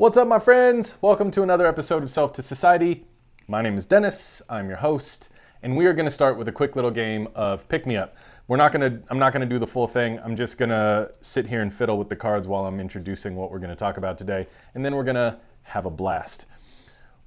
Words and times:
What's 0.00 0.16
up, 0.16 0.28
my 0.28 0.38
friends? 0.38 0.96
Welcome 1.02 1.30
to 1.32 1.42
another 1.42 1.66
episode 1.66 2.02
of 2.02 2.10
Self 2.10 2.32
to 2.32 2.40
Society. 2.40 3.04
My 3.48 3.60
name 3.60 3.76
is 3.76 3.84
Dennis. 3.84 4.40
I'm 4.48 4.66
your 4.66 4.78
host, 4.78 5.28
and 5.62 5.76
we 5.76 5.84
are 5.84 5.92
going 5.92 6.06
to 6.06 6.10
start 6.10 6.38
with 6.38 6.48
a 6.48 6.52
quick 6.52 6.74
little 6.74 6.90
game 6.90 7.28
of 7.34 7.68
pick 7.68 7.84
me 7.84 7.98
up. 7.98 8.16
We're 8.48 8.56
not 8.56 8.72
going 8.72 8.80
to. 8.80 9.02
I'm 9.10 9.18
not 9.18 9.34
going 9.34 9.46
to 9.46 9.54
do 9.54 9.58
the 9.58 9.66
full 9.66 9.86
thing. 9.86 10.18
I'm 10.24 10.36
just 10.36 10.56
going 10.56 10.70
to 10.70 11.10
sit 11.20 11.44
here 11.44 11.60
and 11.60 11.70
fiddle 11.70 11.98
with 11.98 12.08
the 12.08 12.16
cards 12.16 12.48
while 12.48 12.64
I'm 12.64 12.80
introducing 12.80 13.36
what 13.36 13.50
we're 13.50 13.58
going 13.58 13.68
to 13.68 13.76
talk 13.76 13.98
about 13.98 14.16
today, 14.16 14.46
and 14.74 14.82
then 14.82 14.96
we're 14.96 15.04
going 15.04 15.16
to 15.16 15.36
have 15.64 15.84
a 15.84 15.90
blast. 15.90 16.46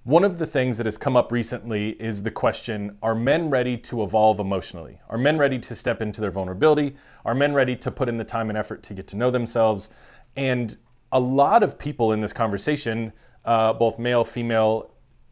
One 0.03 0.23
of 0.23 0.39
the 0.39 0.47
things 0.47 0.79
that 0.79 0.87
has 0.87 0.97
come 0.97 1.15
up 1.15 1.31
recently 1.31 1.91
is 2.01 2.23
the 2.23 2.31
question 2.31 2.97
Are 3.03 3.13
men 3.13 3.51
ready 3.51 3.77
to 3.77 4.01
evolve 4.01 4.39
emotionally? 4.39 4.99
Are 5.09 5.19
men 5.19 5.37
ready 5.37 5.59
to 5.59 5.75
step 5.75 6.01
into 6.01 6.21
their 6.21 6.31
vulnerability? 6.31 6.95
Are 7.23 7.35
men 7.35 7.53
ready 7.53 7.75
to 7.75 7.91
put 7.91 8.09
in 8.09 8.17
the 8.17 8.23
time 8.23 8.49
and 8.49 8.57
effort 8.57 8.81
to 8.81 8.95
get 8.95 9.05
to 9.09 9.15
know 9.15 9.29
themselves? 9.29 9.91
And 10.35 10.75
a 11.13 11.19
lot 11.19 11.61
of 11.61 11.77
people 11.77 12.11
in 12.11 12.19
this 12.19 12.33
conversation, 12.33 13.13
uh, 13.45 13.71
both 13.71 13.99
male, 13.99 14.25
female, 14.25 14.89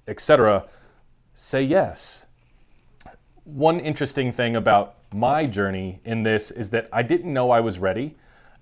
etc., 0.07 0.65
say 1.33 1.63
yes. 1.63 2.27
One 3.43 3.79
interesting 3.79 4.31
thing 4.31 4.55
about 4.55 4.95
my 5.11 5.45
journey 5.45 5.99
in 6.05 6.21
this 6.21 6.51
is 6.51 6.69
that 6.69 6.87
I 6.93 7.01
didn't 7.01 7.33
know 7.33 7.49
I 7.49 7.59
was 7.59 7.79
ready 7.79 8.15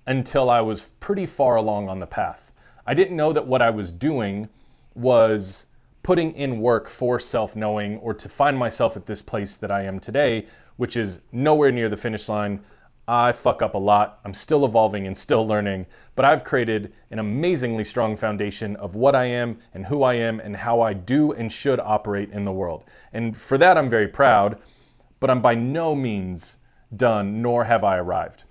until 0.08 0.50
I 0.50 0.62
was 0.62 0.90
pretty 1.02 1.26
far 1.26 1.58
along 1.58 1.90
on 1.90 2.00
the 2.00 2.08
path. 2.08 2.54
I 2.88 2.94
didn't 2.94 3.18
know 3.18 3.34
that 3.34 3.46
what 3.46 3.62
I 3.62 3.70
was 3.70 3.92
doing 3.92 4.48
was 4.96 5.68
putting 6.02 6.32
in 6.34 6.62
work 6.62 6.88
for 6.88 7.20
self 7.20 7.54
knowing 7.54 7.98
or 7.98 8.14
to 8.14 8.30
find 8.30 8.58
myself 8.58 8.96
at 8.96 9.06
this 9.06 9.22
place 9.22 9.58
that 9.58 9.70
I 9.70 9.84
am 9.84 10.00
today, 10.00 10.46
which 10.78 10.96
is 10.96 11.20
nowhere 11.34 11.72
near 11.72 11.90
the 11.90 11.98
finish 11.98 12.30
line. 12.30 12.62
I 13.12 13.32
fuck 13.32 13.64
up 13.64 13.74
a 13.74 13.80
lot. 13.80 14.20
I'm 14.24 14.36
still 14.36 14.64
evolving 14.66 15.08
and 15.08 15.18
still 15.18 15.44
learning, 15.44 15.88
but 16.16 16.26
I've 16.26 16.44
created 16.44 16.94
an 17.10 17.18
amazingly 17.18 17.84
strong 17.84 18.16
foundation 18.16 18.76
of 18.76 18.94
what 18.94 19.16
I 19.16 19.26
am 19.26 19.58
and 19.74 19.88
who 19.88 20.04
I 20.04 20.14
am 20.14 20.40
and 20.40 20.56
how 20.56 20.82
I 20.82 20.94
do 20.94 21.32
and 21.32 21.52
should 21.52 21.80
operate 21.80 22.30
in 22.30 22.46
the 22.46 22.52
world. 22.52 22.84
And 23.12 23.36
for 23.36 23.58
that, 23.58 23.80
I'm 23.80 23.90
very 23.90 24.08
proud, 24.08 24.60
but 25.20 25.32
I'm 25.32 25.42
by 25.42 25.56
no 25.56 25.96
means 25.96 26.58
done, 26.96 27.42
nor 27.42 27.64
have 27.64 27.84
I 27.84 27.98
arrived. 27.98 28.44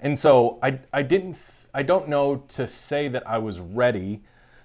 And 0.00 0.18
so 0.18 0.58
I, 0.62 0.78
I 0.94 1.02
didn't, 1.02 1.36
I 1.74 1.82
don't 1.82 2.08
know 2.08 2.36
to 2.48 2.66
say 2.66 3.08
that 3.08 3.28
I 3.28 3.36
was 3.36 3.60
ready 3.60 4.22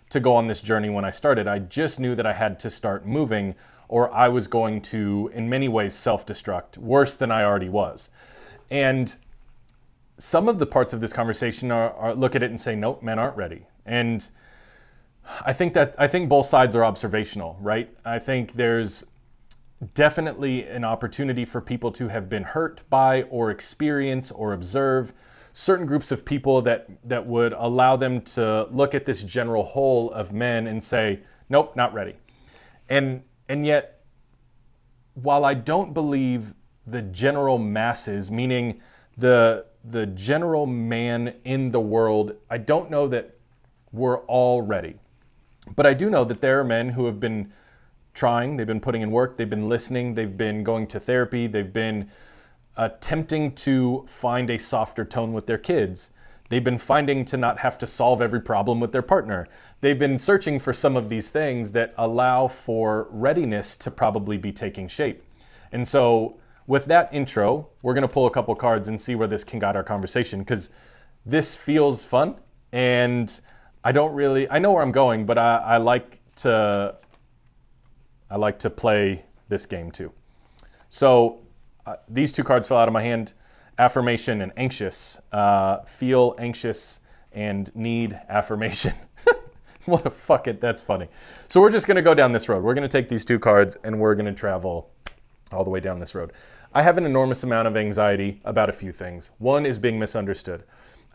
to 0.10 0.22
go 0.22 0.38
on 0.38 0.48
this 0.48 0.62
journey 0.62 0.90
when 0.90 1.04
I 1.04 1.10
started. 1.10 1.50
I 1.50 1.60
just 1.60 2.00
knew 2.00 2.16
that 2.16 2.26
I 2.26 2.32
had 2.32 2.60
to 2.60 2.70
start 2.70 3.06
moving 3.06 3.56
or 3.90 4.10
I 4.14 4.30
was 4.30 4.48
going 4.48 4.82
to, 4.84 5.30
in 5.34 5.50
many 5.50 5.68
ways, 5.68 5.94
self 5.94 6.26
destruct 6.26 6.78
worse 6.78 7.16
than 7.16 7.30
I 7.30 7.44
already 7.44 7.68
was. 7.68 8.10
And 8.70 9.16
some 10.18 10.50
of 10.50 10.60
the 10.60 10.66
parts 10.66 10.94
of 10.94 11.02
this 11.02 11.14
conversation 11.14 11.72
are, 11.72 11.92
are, 11.94 12.16
look 12.16 12.36
at 12.36 12.44
it 12.44 12.50
and 12.50 12.60
say, 12.60 12.76
nope, 12.76 13.04
men 13.04 13.20
aren't 13.20 13.38
ready. 13.38 13.66
And 13.86 14.30
I 15.46 15.54
think 15.54 15.74
that 15.74 15.96
I 15.98 16.08
think 16.08 16.30
both 16.30 16.46
sides 16.46 16.76
are 16.76 16.84
observational, 16.84 17.58
right? 17.62 17.90
I 18.06 18.20
think 18.20 18.54
there's 18.54 19.06
definitely 19.94 20.64
an 20.64 20.84
opportunity 20.84 21.46
for 21.46 21.62
people 21.62 21.92
to 21.92 22.08
have 22.08 22.30
been 22.30 22.44
hurt 22.44 22.82
by 22.90 23.24
or 23.24 23.52
experience 23.52 24.32
or 24.32 24.54
observe 24.54 25.14
certain 25.54 25.86
groups 25.86 26.12
of 26.12 26.24
people 26.24 26.62
that 26.62 26.88
that 27.04 27.26
would 27.26 27.54
allow 27.54 27.96
them 27.96 28.22
to 28.22 28.68
look 28.72 28.96
at 28.96 29.06
this 29.06 29.24
general 29.24 29.64
whole 29.64 30.12
of 30.12 30.34
men 30.34 30.68
and 30.68 30.82
say, 30.82 31.20
nope, 31.50 31.76
not 31.76 31.94
ready. 31.94 32.16
And 32.90 33.24
and 33.50 33.66
yet 33.66 34.02
while 35.14 35.46
I 35.46 35.54
don't 35.56 35.94
believe 35.94 36.54
the 36.88 37.02
general 37.02 37.58
masses, 37.58 38.32
meaning 38.32 38.82
the 39.18 39.66
the 39.90 40.06
general 40.08 40.66
man 40.66 41.34
in 41.46 41.70
the 41.70 41.80
world, 41.80 42.34
I 42.50 42.58
don't 42.58 42.90
know 42.90 43.08
that 43.08 43.36
we're 43.92 44.20
all 44.22 44.62
ready. 44.62 44.96
But 45.76 45.86
I 45.86 45.94
do 45.94 46.10
know 46.10 46.24
that 46.26 46.42
there 46.42 46.60
are 46.60 46.64
men 46.64 46.90
who 46.90 47.06
have 47.06 47.20
been 47.20 47.52
trying, 48.14 48.58
they've 48.58 48.68
been 48.68 48.82
putting 48.82 49.02
in 49.02 49.12
work, 49.12 49.38
they've 49.38 49.50
been 49.50 49.70
listening, 49.70 50.14
they've 50.16 50.38
been 50.38 50.64
going 50.64 50.88
to 50.88 51.00
therapy, 51.00 51.48
they've 51.48 51.72
been 51.72 52.10
attempting 52.76 53.54
to 53.54 54.06
find 54.08 54.50
a 54.50 54.58
softer 54.58 55.06
tone 55.06 55.34
with 55.34 55.48
their 55.48 55.58
kids. 55.58 56.12
They've 56.50 56.64
been 56.64 56.78
finding 56.78 57.26
to 57.26 57.38
not 57.38 57.60
have 57.60 57.78
to 57.80 57.88
solve 57.88 58.22
every 58.22 58.42
problem 58.42 58.80
with 58.80 58.92
their 58.92 59.02
partner. 59.02 59.48
They've 59.82 60.00
been 60.00 60.18
searching 60.18 60.60
for 60.60 60.74
some 60.74 60.96
of 60.96 61.10
these 61.10 61.30
things 61.32 61.72
that 61.74 61.94
allow 61.98 62.48
for 62.48 63.08
readiness 63.10 63.76
to 63.78 63.92
probably 63.92 64.38
be 64.38 64.52
taking 64.52 64.88
shape. 64.88 65.24
And 65.72 65.86
so 65.86 66.40
with 66.68 66.86
that 66.86 67.14
intro, 67.14 67.70
we're 67.82 67.94
going 67.94 68.08
to 68.08 68.14
pull 68.14 68.28
a 68.28 68.32
couple 68.32 68.54
cards 68.56 68.88
and 68.90 69.00
see 69.00 69.16
where 69.16 69.28
this 69.28 69.44
can 69.44 69.58
guide 69.60 69.76
our 69.76 69.84
conversation 69.84 70.40
because 70.40 70.70
this 71.26 71.56
feels 71.56 72.06
fun 72.06 72.36
and 72.72 73.40
I 73.84 73.92
don't 73.92 74.14
really 74.14 74.50
I 74.50 74.60
know 74.60 74.74
where 74.74 74.84
I'm 74.84 74.92
going, 74.92 75.26
but 75.26 75.38
I, 75.38 75.58
I 75.58 75.78
like 75.78 76.20
to 76.38 76.98
I 78.30 78.36
like 78.36 78.60
to 78.60 78.70
play 78.70 79.24
this 79.48 79.66
game 79.66 79.92
too. 79.92 80.12
So 80.90 81.40
uh, 81.86 81.96
these 82.10 82.32
two 82.34 82.44
cards 82.44 82.68
fell 82.68 82.78
out 82.78 82.90
of 82.90 82.94
my 82.94 83.02
hand: 83.02 83.34
affirmation 83.78 84.42
and 84.42 84.52
anxious. 84.58 85.22
Uh, 85.32 85.84
feel 85.84 86.36
anxious 86.38 87.00
and 87.32 87.74
need 87.76 88.20
affirmation. 88.28 88.94
what 89.86 90.06
a 90.06 90.10
fuck 90.10 90.48
it. 90.48 90.60
That's 90.60 90.82
funny. 90.82 91.08
So 91.48 91.62
we're 91.62 91.72
just 91.72 91.88
gonna 91.88 92.02
go 92.02 92.14
down 92.14 92.34
this 92.34 92.50
road. 92.50 92.64
We're 92.64 92.74
gonna 92.74 92.90
take 92.90 93.08
these 93.08 93.24
two 93.24 93.40
cards 93.40 93.78
and 93.86 94.00
we're 94.00 94.16
gonna 94.16 94.34
travel 94.34 94.92
all 95.52 95.64
the 95.64 95.70
way 95.70 95.80
down 95.80 96.00
this 96.00 96.16
road. 96.16 96.32
I 96.74 96.82
have 96.84 96.98
an 96.98 97.06
enormous 97.06 97.44
amount 97.44 97.68
of 97.68 97.78
anxiety 97.78 98.42
about 98.44 98.70
a 98.70 98.74
few 98.74 98.92
things. 98.92 99.32
One 99.38 99.66
is 99.66 99.80
being 99.80 100.00
misunderstood. 100.00 100.64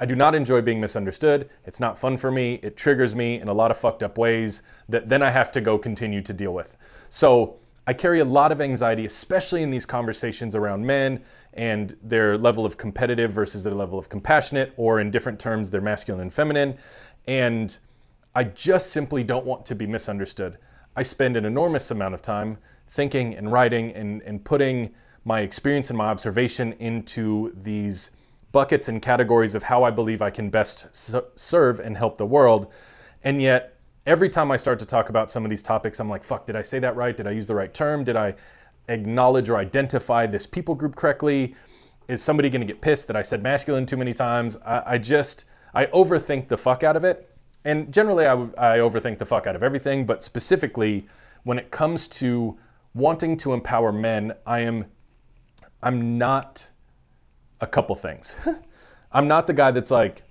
I 0.00 0.06
do 0.06 0.16
not 0.16 0.34
enjoy 0.34 0.62
being 0.62 0.80
misunderstood. 0.80 1.48
It's 1.64 1.78
not 1.78 1.98
fun 1.98 2.16
for 2.16 2.30
me. 2.30 2.54
It 2.62 2.76
triggers 2.76 3.14
me 3.14 3.40
in 3.40 3.48
a 3.48 3.52
lot 3.52 3.70
of 3.70 3.76
fucked 3.76 4.02
up 4.02 4.18
ways 4.18 4.62
that 4.88 5.08
then 5.08 5.22
I 5.22 5.30
have 5.30 5.52
to 5.52 5.60
go 5.60 5.78
continue 5.78 6.22
to 6.22 6.32
deal 6.32 6.52
with. 6.52 6.76
So 7.08 7.58
I 7.86 7.92
carry 7.92 8.20
a 8.20 8.24
lot 8.24 8.52
of 8.52 8.60
anxiety, 8.60 9.04
especially 9.04 9.62
in 9.62 9.70
these 9.70 9.86
conversations 9.86 10.56
around 10.56 10.86
men 10.86 11.22
and 11.52 11.94
their 12.02 12.38
level 12.38 12.64
of 12.64 12.76
competitive 12.76 13.32
versus 13.32 13.64
their 13.64 13.74
level 13.74 13.98
of 13.98 14.08
compassionate, 14.08 14.72
or 14.76 15.00
in 15.00 15.10
different 15.10 15.38
terms, 15.38 15.70
their 15.70 15.80
masculine 15.80 16.22
and 16.22 16.32
feminine. 16.32 16.78
And 17.26 17.78
I 18.34 18.44
just 18.44 18.90
simply 18.90 19.24
don't 19.24 19.44
want 19.44 19.66
to 19.66 19.74
be 19.74 19.86
misunderstood. 19.86 20.58
I 20.96 21.02
spend 21.02 21.36
an 21.36 21.44
enormous 21.44 21.90
amount 21.90 22.14
of 22.14 22.22
time 22.22 22.58
thinking 22.88 23.34
and 23.34 23.50
writing 23.50 23.92
and, 23.92 24.22
and 24.22 24.44
putting 24.44 24.94
my 25.24 25.40
experience 25.40 25.90
and 25.90 25.96
my 25.96 26.06
observation 26.06 26.74
into 26.74 27.52
these 27.56 28.10
buckets 28.50 28.88
and 28.88 29.00
categories 29.00 29.54
of 29.54 29.62
how 29.62 29.82
I 29.82 29.90
believe 29.90 30.20
I 30.20 30.30
can 30.30 30.50
best 30.50 30.86
serve 31.38 31.80
and 31.80 31.96
help 31.96 32.18
the 32.18 32.26
world. 32.26 32.70
And 33.24 33.40
yet, 33.40 33.76
every 34.04 34.28
time 34.28 34.50
I 34.50 34.56
start 34.56 34.78
to 34.80 34.86
talk 34.86 35.08
about 35.08 35.30
some 35.30 35.44
of 35.44 35.50
these 35.50 35.62
topics, 35.62 36.00
I'm 36.00 36.08
like, 36.10 36.22
fuck, 36.22 36.44
did 36.44 36.56
I 36.56 36.62
say 36.62 36.78
that 36.80 36.96
right? 36.96 37.16
Did 37.16 37.26
I 37.26 37.30
use 37.30 37.46
the 37.46 37.54
right 37.54 37.72
term? 37.72 38.04
Did 38.04 38.16
I 38.16 38.34
acknowledge 38.88 39.48
or 39.48 39.56
identify 39.56 40.26
this 40.26 40.46
people 40.46 40.74
group 40.74 40.96
correctly? 40.96 41.54
Is 42.08 42.22
somebody 42.22 42.50
going 42.50 42.60
to 42.60 42.66
get 42.66 42.82
pissed 42.82 43.06
that 43.06 43.16
I 43.16 43.22
said 43.22 43.42
masculine 43.42 43.86
too 43.86 43.96
many 43.96 44.12
times? 44.12 44.58
I, 44.66 44.82
I 44.86 44.98
just, 44.98 45.46
I 45.72 45.86
overthink 45.86 46.48
the 46.48 46.58
fuck 46.58 46.82
out 46.82 46.96
of 46.96 47.04
it. 47.04 47.31
And 47.64 47.92
generally, 47.92 48.26
I, 48.26 48.34
I 48.34 48.78
overthink 48.78 49.18
the 49.18 49.26
fuck 49.26 49.46
out 49.46 49.54
of 49.54 49.62
everything, 49.62 50.04
but 50.04 50.22
specifically 50.22 51.06
when 51.44 51.58
it 51.58 51.70
comes 51.70 52.08
to 52.08 52.58
wanting 52.94 53.36
to 53.38 53.52
empower 53.52 53.92
men, 53.92 54.34
I 54.46 54.60
am 54.60 54.86
I'm 55.82 56.16
not 56.16 56.70
a 57.60 57.66
couple 57.66 57.96
things. 57.96 58.36
I'm 59.12 59.26
not 59.26 59.46
the 59.46 59.52
guy 59.52 59.72
that's 59.72 59.90
like, 59.90 60.22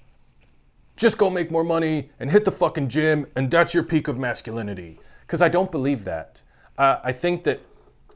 just 0.95 1.17
go 1.17 1.29
make 1.29 1.51
more 1.51 1.63
money 1.63 2.09
and 2.19 2.31
hit 2.31 2.45
the 2.45 2.51
fucking 2.51 2.87
gym 2.87 3.27
and 3.35 3.51
that's 3.51 3.73
your 3.73 3.83
peak 3.83 4.07
of 4.07 4.17
masculinity. 4.17 4.99
Because 5.21 5.41
I 5.41 5.49
don't 5.49 5.71
believe 5.71 6.05
that. 6.05 6.41
Uh, 6.77 6.99
I 7.03 7.11
think 7.11 7.43
that 7.43 7.61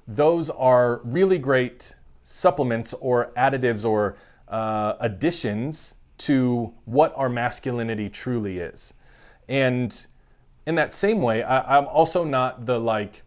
those 0.07 0.49
are 0.49 1.01
really 1.03 1.37
great 1.37 1.95
supplements 2.23 2.93
or 2.93 3.31
additives 3.37 3.85
or 3.85 4.17
uh, 4.47 4.93
additions 4.99 5.95
to 6.17 6.73
what 6.85 7.13
our 7.15 7.29
masculinity 7.29 8.09
truly 8.09 8.59
is. 8.59 8.93
And 9.47 10.05
in 10.65 10.75
that 10.75 10.93
same 10.93 11.21
way, 11.21 11.43
I, 11.43 11.77
I'm 11.77 11.87
also 11.87 12.23
not 12.23 12.65
the 12.65 12.79
like, 12.79 13.23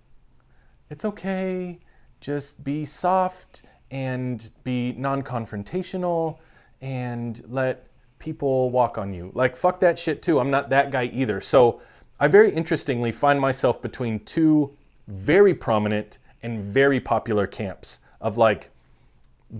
it's 0.91 1.05
okay, 1.05 1.79
just 2.21 2.63
be 2.65 2.85
soft 2.85 3.63
and 3.91 4.51
be 4.65 4.93
non 4.93 5.23
confrontational 5.23 6.39
and 6.81 7.43
let 7.49 7.87
people 8.19 8.71
walk 8.71 8.99
on 8.99 9.13
you. 9.13 9.31
Like, 9.35 9.57
fuck 9.57 9.81
that 9.81 9.99
shit 9.99 10.23
too. 10.23 10.41
I'm 10.41 10.51
not 10.51 10.71
that 10.71 10.91
guy 10.91 11.05
either. 11.13 11.41
So, 11.41 11.81
I 12.21 12.27
very 12.27 12.51
interestingly 12.51 13.13
find 13.13 13.41
myself 13.41 13.81
between 13.81 14.21
two 14.25 14.77
very 15.07 15.55
prominent 15.55 16.19
and 16.43 16.63
very 16.63 16.99
popular 16.99 17.47
camps 17.47 18.01
of 18.21 18.39
like, 18.39 18.71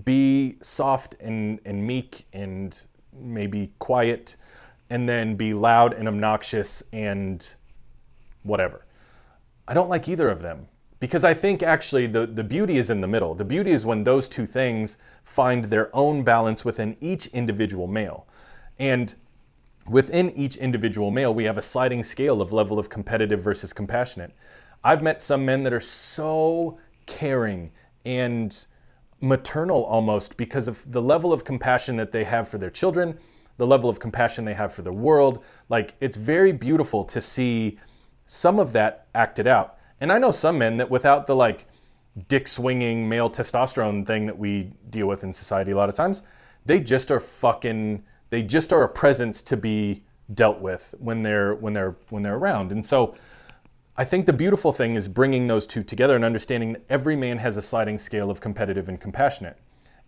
be 0.03 0.57
soft 0.61 1.15
and, 1.19 1.59
and 1.65 1.85
meek 1.85 2.25
and 2.33 2.85
maybe 3.13 3.71
quiet, 3.79 4.37
and 4.89 5.07
then 5.07 5.35
be 5.35 5.53
loud 5.53 5.93
and 5.93 6.07
obnoxious 6.07 6.83
and 6.91 7.55
whatever. 8.43 8.85
I 9.67 9.73
don't 9.73 9.89
like 9.89 10.07
either 10.07 10.29
of 10.29 10.41
them. 10.41 10.67
Because 10.99 11.23
I 11.23 11.33
think 11.33 11.63
actually 11.63 12.07
the, 12.07 12.25
the 12.25 12.43
beauty 12.43 12.77
is 12.77 12.89
in 12.89 12.99
the 12.99 13.07
middle. 13.07 13.33
The 13.33 13.45
beauty 13.45 13.71
is 13.71 13.85
when 13.85 14.03
those 14.03 14.27
two 14.27 14.45
things 14.45 14.97
find 15.23 15.65
their 15.65 15.95
own 15.95 16.23
balance 16.23 16.65
within 16.65 16.97
each 16.99 17.27
individual 17.27 17.87
male. 17.87 18.27
And 18.77 19.15
within 19.87 20.29
each 20.31 20.57
individual 20.57 21.09
male, 21.09 21.33
we 21.33 21.45
have 21.45 21.57
a 21.57 21.61
sliding 21.61 22.03
scale 22.03 22.41
of 22.41 22.51
level 22.51 22.77
of 22.77 22.89
competitive 22.89 23.41
versus 23.41 23.71
compassionate. 23.71 24.33
I've 24.83 25.01
met 25.01 25.21
some 25.21 25.45
men 25.45 25.63
that 25.63 25.73
are 25.73 25.79
so 25.79 26.79
caring 27.05 27.71
and 28.05 28.65
maternal 29.21 29.83
almost 29.85 30.35
because 30.35 30.67
of 30.67 30.89
the 30.91 31.01
level 31.01 31.31
of 31.31 31.43
compassion 31.43 31.95
that 31.97 32.11
they 32.11 32.25
have 32.25 32.47
for 32.47 32.57
their 32.57 32.69
children, 32.69 33.17
the 33.59 33.67
level 33.67 33.89
of 33.89 33.99
compassion 33.99 34.45
they 34.45 34.53
have 34.53 34.73
for 34.73 34.81
the 34.81 34.91
world. 34.91 35.43
Like, 35.67 35.93
it's 35.99 36.17
very 36.17 36.53
beautiful 36.53 37.03
to 37.03 37.21
see 37.21 37.77
some 38.25 38.57
of 38.57 38.73
that 38.73 39.07
acted 39.13 39.47
out. 39.47 39.77
And 39.99 40.11
I 40.11 40.17
know 40.17 40.31
some 40.31 40.57
men 40.57 40.77
that 40.77 40.89
without 40.89 41.27
the 41.27 41.35
like 41.35 41.65
dick 42.27 42.47
swinging 42.47 43.07
male 43.07 43.29
testosterone 43.29 44.05
thing 44.05 44.25
that 44.25 44.37
we 44.37 44.71
deal 44.89 45.07
with 45.07 45.23
in 45.23 45.33
society 45.33 45.71
a 45.71 45.75
lot 45.75 45.89
of 45.89 45.95
times, 45.95 46.23
they 46.65 46.79
just 46.79 47.11
are 47.11 47.19
fucking 47.19 48.03
they 48.29 48.43
just 48.43 48.71
are 48.71 48.83
a 48.83 48.89
presence 48.89 49.41
to 49.41 49.57
be 49.57 50.03
dealt 50.33 50.61
with 50.61 50.95
when 50.99 51.21
they're 51.21 51.55
when 51.55 51.73
they're 51.73 51.97
when 52.09 52.23
they're 52.23 52.37
around. 52.37 52.71
And 52.71 52.85
so 52.85 53.15
I 53.97 54.05
think 54.05 54.25
the 54.25 54.33
beautiful 54.33 54.71
thing 54.71 54.95
is 54.95 55.09
bringing 55.09 55.47
those 55.47 55.67
two 55.67 55.83
together 55.83 56.15
and 56.15 56.23
understanding 56.23 56.73
that 56.73 56.83
every 56.89 57.17
man 57.17 57.39
has 57.39 57.57
a 57.57 57.61
sliding 57.61 57.97
scale 57.97 58.31
of 58.31 58.39
competitive 58.39 58.87
and 58.87 59.01
compassionate. 59.01 59.57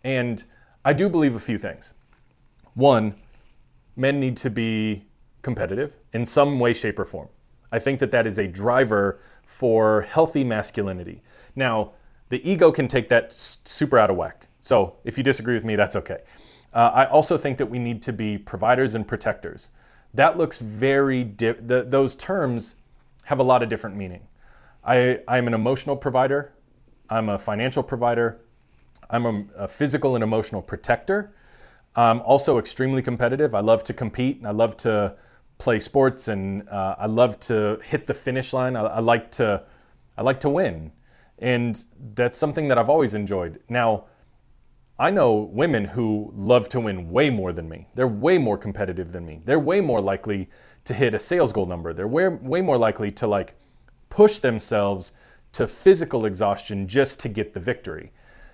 And 0.06 0.45
I 0.86 0.94
do 0.94 1.09
believe 1.09 1.36
a 1.36 1.39
few 1.39 1.57
things. 1.57 1.94
One, 2.74 3.15
men 4.01 4.19
need 4.19 4.36
to 4.38 4.50
be 4.50 5.06
competitive 5.44 5.98
in 6.12 6.25
some 6.25 6.59
way, 6.59 6.74
shape, 6.74 7.00
or 7.00 7.06
form. 7.06 7.30
I 7.71 7.80
think 7.80 8.00
that 8.00 8.12
that 8.12 8.27
is 8.27 8.39
a 8.39 8.48
driver 8.48 9.19
for 9.45 10.01
healthy 10.01 10.44
masculinity. 10.44 11.21
Now, 11.56 11.92
the 12.30 12.42
ego 12.50 12.71
can 12.71 12.88
take 12.88 13.09
that 13.09 13.31
super 13.31 13.98
out 13.98 14.09
of 14.09 14.18
whack. 14.18 14.48
So 14.59 14.95
if 15.03 15.18
you 15.18 15.24
disagree 15.24 15.53
with 15.53 15.63
me, 15.63 15.75
that's 15.75 15.95
okay. 15.95 16.19
Uh, 16.74 16.92
I 16.94 17.06
also 17.06 17.38
think 17.38 17.57
that 17.57 17.65
we 17.65 17.80
need 17.80 18.01
to 18.03 18.13
be 18.13 18.38
providers 18.38 18.95
and 18.95 19.07
protectors. 19.07 19.71
That 20.13 20.38
looks 20.38 20.59
very, 20.59 21.24
di- 21.24 21.51
those 21.51 22.15
terms 22.15 22.75
have 23.25 23.39
a 23.39 23.44
lot 23.44 23.62
of 23.63 23.69
different 23.69 23.95
meaning. 23.95 24.27
I, 24.83 25.19
I'm 25.27 25.48
an 25.48 25.53
emotional 25.53 25.95
provider, 25.95 26.53
I'm 27.09 27.30
a 27.30 27.38
financial 27.38 27.83
provider, 27.83 28.39
I'm 29.09 29.25
a, 29.25 29.63
a 29.65 29.68
physical 29.68 30.15
and 30.15 30.24
emotional 30.24 30.62
protector. 30.62 31.33
I'm 31.95 32.21
also 32.21 32.57
extremely 32.57 33.01
competitive. 33.01 33.53
I 33.53 33.59
love 33.59 33.83
to 33.85 33.93
compete 33.93 34.38
and 34.38 34.47
I 34.47 34.51
love 34.51 34.77
to 34.77 35.15
play 35.57 35.79
sports 35.79 36.27
and 36.27 36.67
uh, 36.69 36.95
I 36.97 37.05
love 37.05 37.39
to 37.41 37.79
hit 37.83 38.07
the 38.07 38.13
finish 38.13 38.53
line. 38.53 38.75
I, 38.75 38.83
I, 38.83 38.99
like 38.99 39.31
to 39.33 39.63
I 40.17 40.21
like 40.21 40.39
to 40.41 40.49
win, 40.49 40.91
and 41.39 41.85
that's 42.13 42.38
something 42.38 42.67
that 42.69 42.77
I've 42.77 42.89
always 42.89 43.13
enjoyed. 43.13 43.61
Now, 43.69 44.05
I 44.97 45.09
know 45.09 45.33
women 45.33 45.85
who 45.85 46.31
love 46.35 46.69
to 46.69 46.79
win 46.79 47.09
way 47.09 47.29
more 47.29 47.51
than 47.51 47.67
me. 47.67 47.88
They're 47.95 48.07
way 48.07 48.38
more 48.38 48.57
competitive 48.57 49.11
than 49.11 49.25
me. 49.25 49.41
They're 49.43 49.59
way 49.59 49.81
more 49.81 49.99
likely 49.99 50.49
to 50.83 50.93
hit 50.93 51.13
a 51.13 51.19
sales 51.19 51.51
goal 51.51 51.65
number. 51.65 51.93
They're 51.93 52.07
way, 52.07 52.27
way 52.27 52.61
more 52.61 52.77
likely 52.77 53.11
to 53.11 53.27
like 53.27 53.55
push 54.09 54.38
themselves 54.38 55.11
to 55.53 55.67
physical 55.67 56.25
exhaustion 56.25 56.88
just 56.88 57.19
to 57.21 57.29
get 57.29 57.53
the 57.53 57.59
victory. 57.59 58.11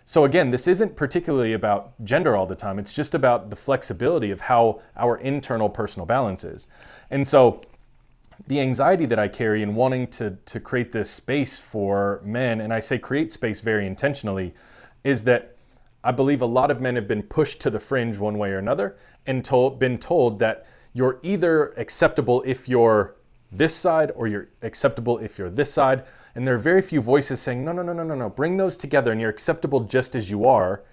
So 0.10 0.24
again, 0.24 0.52
this 0.52 0.70
isn't 0.70 0.96
particularly 0.96 1.52
about 1.52 1.92
gender 2.02 2.38
all 2.38 2.46
the 2.46 2.56
time. 2.56 2.80
It's 2.80 2.94
just 2.94 3.14
about 3.14 3.50
the 3.50 3.58
flexibility 3.58 4.32
of 4.32 4.40
how 4.40 4.80
our 4.96 5.18
internal 5.18 5.68
personal 5.68 6.06
balance 6.06 6.46
is. 6.46 6.70
And 7.12 7.28
so 7.28 7.62
the 8.48 8.62
anxiety 8.62 9.06
that 9.06 9.20
I 9.20 9.28
carry 9.28 9.62
in 9.62 9.76
wanting 9.76 10.08
to, 10.12 10.38
to 10.46 10.62
create 10.62 10.94
this 10.94 11.12
space 11.12 11.60
for 11.60 12.22
men, 12.24 12.62
and 12.62 12.74
I 12.74 12.80
say 12.80 12.98
create 12.98 13.34
space 13.34 13.60
very 13.60 13.86
intentionally, 13.86 14.54
is 15.04 15.26
that 15.26 15.58
I 16.06 16.14
believe 16.14 16.42
a 16.42 16.46
lot 16.46 16.72
of 16.72 16.80
men 16.80 16.96
have 16.96 17.10
been 17.10 17.24
pushed 17.24 17.60
to 17.64 17.70
the 17.70 17.82
fringe 17.82 18.18
one 18.18 18.38
way 18.38 18.52
or 18.52 18.60
another 18.60 18.96
and 19.26 19.44
told, 19.44 19.78
been 19.78 19.98
told 19.98 20.40
that 20.40 20.66
you're 20.94 21.20
either 21.22 21.74
acceptable 21.76 22.42
if 22.46 22.70
you're 22.70 23.18
this 23.52 23.76
side 23.76 24.14
or 24.16 24.28
you're 24.28 24.48
acceptable 24.62 25.18
if 25.18 25.38
you're 25.38 25.50
this 25.50 25.74
side. 25.74 26.06
And 26.38 26.48
there 26.48 26.54
are 26.54 26.60
very 26.60 26.84
few 26.84 27.02
voices 27.02 27.42
saying, 27.42 27.66
no, 27.66 27.72
no, 27.72 27.82
no, 27.82 27.94
no, 27.94 28.04
no, 28.04 28.14
no, 28.14 28.30
bring 28.30 28.58
those 28.58 28.78
together 28.78 29.12
and 29.12 29.20
you're 29.20 29.32
acceptable 29.32 29.80
just 29.80 30.16
as 30.16 30.30
you 30.30 30.46
are. 30.46 30.84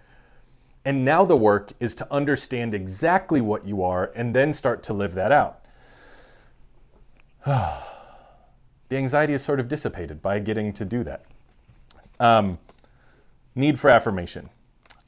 And 0.87 1.05
now 1.05 1.26
the 1.26 1.37
work 1.37 1.73
is 1.81 1.94
to 1.96 2.11
understand 2.11 2.73
exactly 2.73 3.43
what 3.43 3.67
you 3.67 3.82
are 3.82 4.11
and 4.17 4.35
then 4.35 4.55
start 4.55 4.82
to 4.85 4.94
live 4.94 5.12
that 5.12 5.32
out. 5.32 5.61
the 7.44 8.96
anxiety 8.96 9.35
is 9.35 9.43
sort 9.43 9.61
of 9.61 9.69
dissipated 9.69 10.23
by 10.23 10.38
getting 10.38 10.73
to 10.73 10.85
do 10.87 11.05
that. 11.05 11.26
Um, 12.19 12.58
need 13.55 13.79
for 13.79 13.91
affirmation. 13.91 14.49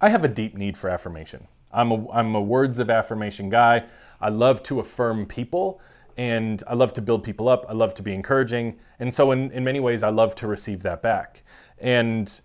I 0.03 0.11
have 0.11 0.23
a 0.23 0.29
deep 0.29 0.55
need 0.55 0.77
for 0.77 0.91
affirmation. 0.91 1.49
I'm 1.73 1.91
a, 1.91 2.11
I'm 2.11 2.35
a 2.35 2.43
words 2.43 2.79
of 2.79 2.91
affirmation 2.91 3.49
guy. 3.49 3.85
I 4.21 4.29
love 4.29 4.63
to 4.65 4.81
affirm 4.81 5.25
people 5.25 5.81
and 6.17 6.63
I 6.67 6.75
love 6.75 6.93
to 6.95 7.03
build 7.03 7.23
people 7.25 7.49
up. 7.49 7.67
I 7.69 7.73
love 7.73 7.95
to 7.95 8.03
be 8.03 8.15
encouraging. 8.15 8.79
And 8.99 9.13
so, 9.13 9.33
in, 9.33 9.51
in 9.53 9.65
many 9.65 9.81
ways, 9.81 10.03
I 10.03 10.09
love 10.09 10.35
to 10.37 10.47
receive 10.47 10.83
that 10.83 11.03
back. 11.03 11.43
And 11.79 12.41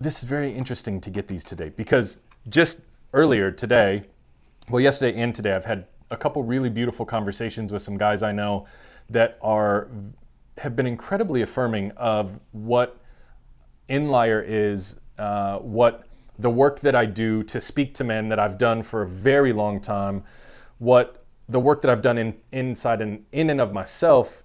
this 0.00 0.18
is 0.18 0.24
very 0.24 0.50
interesting 0.52 1.00
to 1.02 1.10
get 1.10 1.28
these 1.28 1.44
today 1.44 1.68
because 1.68 2.18
just 2.48 2.80
earlier 3.12 3.50
today, 3.50 4.04
well, 4.70 4.80
yesterday 4.80 5.20
and 5.20 5.34
today, 5.34 5.52
I've 5.52 5.66
had 5.66 5.86
a 6.10 6.16
couple 6.16 6.42
really 6.42 6.70
beautiful 6.70 7.04
conversations 7.04 7.72
with 7.72 7.82
some 7.82 7.98
guys 7.98 8.22
I 8.22 8.32
know 8.32 8.66
that 9.10 9.38
are 9.42 9.88
have 10.58 10.76
been 10.76 10.86
incredibly 10.86 11.42
affirming 11.42 11.90
of 11.92 12.38
what 12.52 12.98
Inlier 13.88 14.44
is, 14.46 14.96
uh, 15.18 15.58
what 15.58 16.06
the 16.38 16.50
work 16.50 16.80
that 16.80 16.94
I 16.94 17.06
do 17.06 17.42
to 17.44 17.60
speak 17.60 17.94
to 17.94 18.04
men 18.04 18.28
that 18.28 18.38
I've 18.38 18.58
done 18.58 18.82
for 18.82 19.02
a 19.02 19.06
very 19.06 19.52
long 19.52 19.80
time, 19.80 20.22
what 20.78 21.19
the 21.50 21.60
work 21.60 21.82
that 21.82 21.90
I've 21.90 22.02
done 22.02 22.18
in, 22.18 22.34
inside 22.52 23.02
and 23.02 23.24
in 23.32 23.50
and 23.50 23.60
of 23.60 23.72
myself 23.72 24.42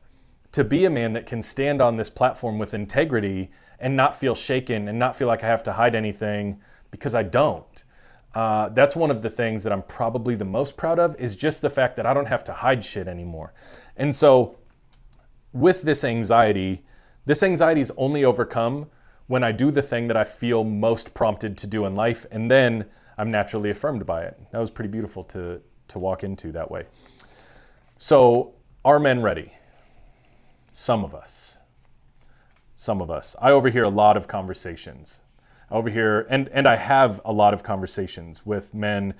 to 0.51 0.63
be 0.63 0.85
a 0.85 0.89
man 0.89 1.13
that 1.13 1.25
can 1.25 1.41
stand 1.41 1.81
on 1.81 1.97
this 1.97 2.09
platform 2.09 2.57
with 2.57 2.73
integrity 2.73 3.51
and 3.79 3.95
not 3.95 4.15
feel 4.15 4.35
shaken 4.35 4.87
and 4.87 4.97
not 4.97 5.15
feel 5.15 5.27
like 5.27 5.43
I 5.43 5.47
have 5.47 5.63
to 5.63 5.73
hide 5.73 5.95
anything 5.95 6.59
because 6.91 7.13
I 7.13 7.23
don't. 7.23 7.83
Uh, 8.33 8.69
that's 8.69 8.95
one 8.95 9.11
of 9.11 9.21
the 9.21 9.29
things 9.29 9.63
that 9.63 9.71
I'm 9.71 9.83
probably 9.83 10.35
the 10.35 10.45
most 10.45 10.75
proud 10.75 10.99
of 10.99 11.15
is 11.19 11.35
just 11.35 11.61
the 11.61 11.69
fact 11.69 11.95
that 11.97 12.05
I 12.05 12.13
don't 12.13 12.25
have 12.25 12.43
to 12.45 12.53
hide 12.53 12.83
shit 12.83 13.07
anymore. 13.07 13.53
And 13.95 14.13
so, 14.13 14.57
with 15.53 15.83
this 15.83 16.03
anxiety, 16.03 16.83
this 17.25 17.43
anxiety 17.43 17.81
is 17.81 17.93
only 17.95 18.25
overcome 18.25 18.87
when 19.27 19.43
I 19.43 19.51
do 19.51 19.71
the 19.71 19.81
thing 19.81 20.07
that 20.07 20.17
I 20.17 20.23
feel 20.23 20.63
most 20.63 21.13
prompted 21.13 21.57
to 21.59 21.67
do 21.67 21.85
in 21.85 21.95
life, 21.95 22.25
and 22.29 22.51
then 22.51 22.85
I'm 23.17 23.31
naturally 23.31 23.69
affirmed 23.69 24.05
by 24.05 24.23
it. 24.23 24.37
That 24.51 24.59
was 24.59 24.69
pretty 24.69 24.89
beautiful 24.89 25.23
to, 25.25 25.61
to 25.89 25.99
walk 25.99 26.23
into 26.23 26.51
that 26.51 26.69
way. 26.69 26.85
So, 27.97 28.53
are 28.83 28.99
men 28.99 29.21
ready? 29.21 29.53
Some 30.71 31.03
of 31.03 31.15
us. 31.15 31.57
Some 32.75 33.01
of 33.01 33.09
us. 33.09 33.35
I 33.41 33.51
overhear 33.51 33.83
a 33.83 33.89
lot 33.89 34.17
of 34.17 34.27
conversations. 34.27 35.21
I 35.71 35.75
overhear, 35.75 36.27
and, 36.29 36.49
and 36.49 36.67
I 36.67 36.75
have 36.75 37.21
a 37.25 37.31
lot 37.31 37.53
of 37.53 37.63
conversations 37.63 38.45
with 38.45 38.73
men, 38.73 39.13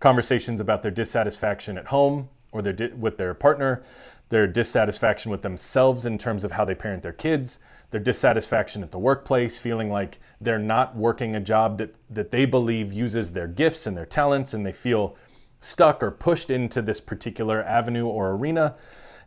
conversations 0.00 0.60
about 0.60 0.82
their 0.82 0.90
dissatisfaction 0.90 1.76
at 1.78 1.86
home 1.86 2.30
or 2.50 2.62
their, 2.62 2.90
with 2.96 3.18
their 3.18 3.34
partner, 3.34 3.82
their 4.30 4.46
dissatisfaction 4.46 5.30
with 5.30 5.42
themselves 5.42 6.06
in 6.06 6.16
terms 6.16 6.42
of 6.42 6.52
how 6.52 6.64
they 6.64 6.74
parent 6.74 7.02
their 7.02 7.12
kids, 7.12 7.58
their 7.90 8.00
dissatisfaction 8.00 8.82
at 8.82 8.90
the 8.90 8.98
workplace, 8.98 9.58
feeling 9.58 9.90
like 9.90 10.18
they're 10.40 10.58
not 10.58 10.96
working 10.96 11.36
a 11.36 11.40
job 11.40 11.76
that, 11.76 11.94
that 12.08 12.30
they 12.30 12.46
believe 12.46 12.92
uses 12.92 13.32
their 13.32 13.46
gifts 13.46 13.86
and 13.86 13.94
their 13.94 14.06
talents, 14.06 14.54
and 14.54 14.64
they 14.64 14.72
feel 14.72 15.16
stuck 15.62 16.02
or 16.02 16.10
pushed 16.10 16.50
into 16.50 16.82
this 16.82 17.00
particular 17.00 17.62
avenue 17.62 18.06
or 18.06 18.32
arena. 18.32 18.74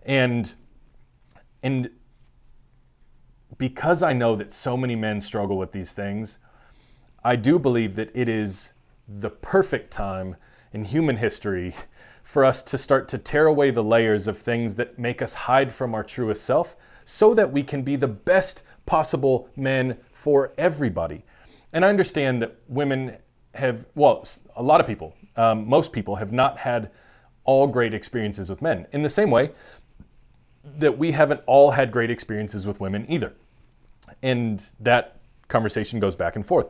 And 0.03 0.53
and 1.63 1.89
because 3.57 4.03
I 4.03 4.13
know 4.13 4.35
that 4.35 4.51
so 4.51 4.77
many 4.77 4.95
men 4.95 5.21
struggle 5.21 5.57
with 5.57 5.71
these 5.71 5.93
things, 5.93 6.37
I 7.23 7.35
do 7.35 7.57
believe 7.57 7.95
that 7.95 8.11
it 8.13 8.29
is 8.29 8.73
the 9.07 9.29
perfect 9.29 9.91
time 9.91 10.35
in 10.73 10.85
human 10.85 11.17
history 11.17 11.73
for 12.23 12.43
us 12.43 12.61
to 12.63 12.77
start 12.77 13.07
to 13.07 13.17
tear 13.17 13.47
away 13.47 13.71
the 13.71 13.83
layers 13.83 14.27
of 14.27 14.37
things 14.37 14.75
that 14.75 14.99
make 14.99 15.21
us 15.21 15.33
hide 15.33 15.71
from 15.71 15.95
our 15.95 16.03
truest 16.03 16.43
self 16.43 16.75
so 17.05 17.33
that 17.33 17.51
we 17.51 17.63
can 17.63 17.83
be 17.83 17.95
the 17.95 18.07
best 18.07 18.63
possible 18.85 19.49
men 19.55 19.97
for 20.11 20.53
everybody. 20.57 21.23
And 21.71 21.85
I 21.85 21.89
understand 21.89 22.41
that 22.41 22.57
women 22.67 23.17
have, 23.53 23.85
well, 23.95 24.25
a 24.55 24.63
lot 24.63 24.81
of 24.81 24.87
people, 24.87 25.15
um, 25.37 25.67
most 25.67 25.91
people 25.91 26.15
have 26.15 26.31
not 26.31 26.59
had 26.59 26.91
all 27.43 27.67
great 27.67 27.93
experiences 27.93 28.49
with 28.49 28.61
men. 28.61 28.87
In 28.91 29.01
the 29.01 29.09
same 29.09 29.29
way 29.29 29.51
that 30.77 30.97
we 30.97 31.11
haven't 31.11 31.41
all 31.45 31.71
had 31.71 31.91
great 31.91 32.09
experiences 32.09 32.65
with 32.65 32.79
women 32.79 33.05
either. 33.07 33.33
And 34.23 34.63
that 34.79 35.17
conversation 35.47 35.99
goes 35.99 36.15
back 36.15 36.35
and 36.35 36.45
forth. 36.45 36.69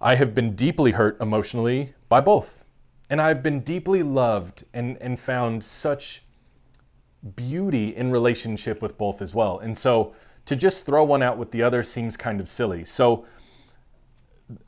I 0.00 0.14
have 0.14 0.34
been 0.34 0.54
deeply 0.54 0.92
hurt 0.92 1.20
emotionally 1.20 1.94
by 2.08 2.20
both. 2.20 2.64
And 3.10 3.20
I've 3.20 3.42
been 3.42 3.60
deeply 3.60 4.02
loved 4.02 4.64
and, 4.72 4.96
and 5.00 5.18
found 5.18 5.62
such 5.64 6.22
beauty 7.36 7.94
in 7.94 8.10
relationship 8.10 8.80
with 8.80 8.96
both 8.96 9.20
as 9.20 9.34
well. 9.34 9.58
And 9.58 9.76
so 9.76 10.14
to 10.46 10.56
just 10.56 10.86
throw 10.86 11.04
one 11.04 11.22
out 11.22 11.36
with 11.36 11.50
the 11.50 11.62
other 11.62 11.82
seems 11.82 12.16
kind 12.16 12.40
of 12.40 12.48
silly. 12.48 12.84
So 12.84 13.26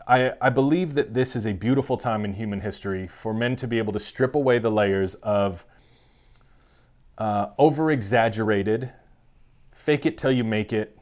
I, 0.06 0.32
I 0.40 0.50
believe 0.50 0.94
that 0.94 1.14
this 1.14 1.34
is 1.36 1.46
a 1.46 1.52
beautiful 1.52 1.96
time 1.96 2.24
in 2.24 2.34
human 2.34 2.60
history 2.60 3.06
for 3.06 3.32
men 3.34 3.56
to 3.56 3.66
be 3.66 3.78
able 3.78 3.92
to 3.92 3.98
strip 3.98 4.34
away 4.34 4.58
the 4.58 4.70
layers 4.70 5.14
of 5.16 5.64
uh, 7.18 7.48
over 7.58 7.90
exaggerated, 7.90 8.92
fake 9.72 10.06
it 10.06 10.18
till 10.18 10.32
you 10.32 10.44
make 10.44 10.72
it, 10.72 10.98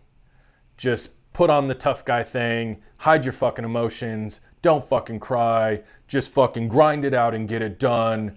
just 0.76 1.10
put 1.32 1.50
on 1.50 1.68
the 1.68 1.74
tough 1.74 2.04
guy 2.04 2.22
thing, 2.22 2.82
hide 2.98 3.24
your 3.24 3.32
fucking 3.32 3.64
emotions, 3.64 4.40
don't 4.62 4.84
fucking 4.84 5.20
cry, 5.20 5.82
just 6.06 6.30
fucking 6.30 6.68
grind 6.68 7.04
it 7.04 7.14
out 7.14 7.34
and 7.34 7.48
get 7.48 7.62
it 7.62 7.78
done. 7.78 8.36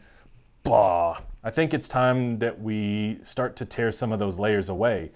Blah. 0.64 1.20
I 1.44 1.52
think 1.52 1.74
it's 1.74 1.88
time 1.88 2.40
that 2.40 2.62
we 2.62 3.20
start 3.24 3.56
to 3.58 3.66
tear 3.66 3.92
some 3.92 4.12
of 4.14 4.20
those 4.20 4.40
layers 4.40 4.70
away. 4.70 5.12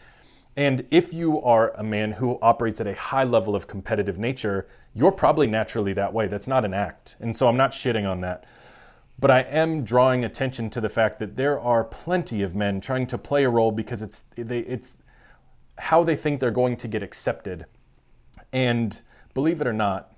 And 0.58 0.88
if 0.90 1.14
you 1.14 1.40
are 1.44 1.72
a 1.76 1.84
man 1.84 2.14
who 2.14 2.40
operates 2.42 2.82
at 2.82 2.88
a 2.88 2.96
high 2.96 3.24
level 3.24 3.56
of 3.56 3.68
competitive 3.68 4.18
nature, 4.18 4.68
you're 4.96 5.12
probably 5.12 5.46
naturally 5.46 5.94
that 5.94 6.12
way. 6.12 6.28
That's 6.28 6.48
not 6.48 6.66
an 6.66 6.74
act. 6.74 7.16
And 7.20 7.36
so 7.36 7.48
I'm 7.48 7.58
not 7.58 7.72
shitting 7.72 8.10
on 8.10 8.22
that. 8.22 8.44
But 9.20 9.30
I 9.30 9.42
am 9.42 9.84
drawing 9.84 10.26
attention 10.26 10.72
to 10.72 10.82
the 10.82 10.90
fact 10.90 11.20
that 11.20 11.36
there 11.36 11.60
are 11.60 11.84
plenty 11.84 12.42
of 12.42 12.56
men 12.56 12.82
trying 12.82 13.06
to 13.08 13.20
play 13.20 13.44
a 13.44 13.50
role 13.50 13.72
because 13.72 14.02
it's 14.02 14.24
they, 14.36 14.60
it's 14.60 14.98
how 15.78 16.04
they 16.04 16.16
think 16.16 16.40
they're 16.40 16.50
going 16.50 16.76
to 16.78 16.88
get 16.88 17.04
accepted. 17.04 17.68
And 18.52 19.00
believe 19.36 19.62
it 19.62 19.68
or 19.68 19.74
not, 19.74 20.12